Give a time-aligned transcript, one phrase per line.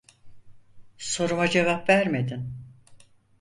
[0.97, 2.49] Soruma cevap vermedin.